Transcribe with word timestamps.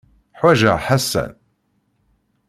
Ḥwajeɣ 0.39 0.75
Ḥasan. 0.85 1.31